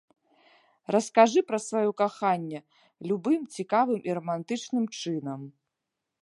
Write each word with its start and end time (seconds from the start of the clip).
Раскажы 0.93 1.39
пра 1.49 1.59
сваё 1.65 1.91
каханне 2.01 2.59
любым 3.11 3.41
цікавым 3.57 3.99
і 4.11 4.17
рамантычным 4.21 4.85
чынам. 4.99 5.41